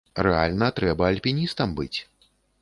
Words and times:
Рэальна, 0.27 0.69
трэба 0.79 1.09
альпіністам 1.11 1.77
быць! 1.81 1.99